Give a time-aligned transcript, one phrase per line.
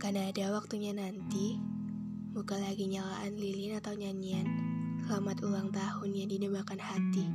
[0.00, 1.60] Akan ada waktunya nanti,
[2.32, 4.48] bukan lagi nyalaan lilin atau nyanyian,
[5.04, 7.28] selamat ulang tahun yang dinamakan hati.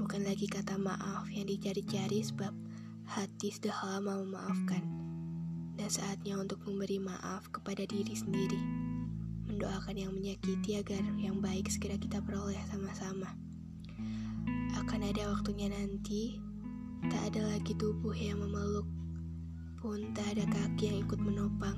[0.00, 2.48] Bukan lagi kata maaf yang dicari-cari sebab
[3.04, 4.88] hati sudah lama memaafkan.
[5.76, 8.60] Dan saatnya untuk memberi maaf kepada diri sendiri.
[9.44, 13.28] Mendoakan yang menyakiti agar yang baik segera kita peroleh sama-sama.
[14.80, 16.40] Akan ada waktunya nanti,
[17.12, 18.88] tak ada lagi tubuh yang memeluk
[19.84, 21.76] pun tak ada kaki yang ikut menopang.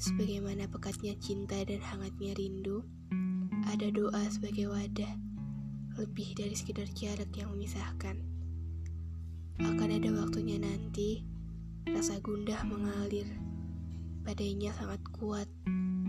[0.00, 2.80] Sebagaimana pekatnya cinta dan hangatnya rindu,
[3.68, 5.20] ada doa sebagai wadah,
[6.00, 8.24] lebih dari sekedar jarak yang memisahkan.
[9.60, 11.20] Akan ada waktunya nanti,
[11.92, 13.28] rasa gundah mengalir.
[14.24, 15.48] Padanya sangat kuat,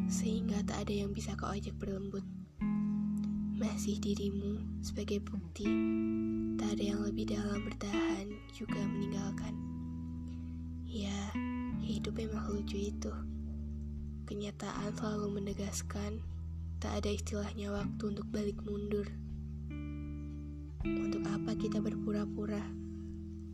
[0.07, 2.23] sehingga tak ada yang bisa kau ajak berlembut.
[3.59, 5.67] Masih dirimu sebagai bukti,
[6.55, 9.80] tak ada yang lebih dalam bertahan juga meninggalkan.
[12.11, 13.07] Hidup memang lucu itu.
[14.27, 16.19] Kenyataan selalu menegaskan
[16.83, 19.07] tak ada istilahnya waktu untuk balik mundur.
[20.83, 22.59] Untuk apa kita berpura-pura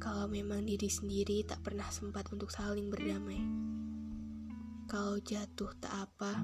[0.02, 3.38] kalau memang diri sendiri tak pernah sempat untuk saling berdamai?
[4.90, 6.42] Kalau jatuh tak apa,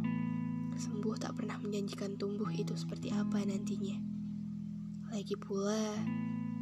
[0.78, 3.98] sembuh tak pernah menjanjikan tumbuh itu seperti apa nantinya.
[5.10, 5.98] Lagi pula,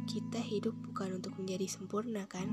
[0.08, 2.48] kita hidup bukan untuk menjadi sempurna kan?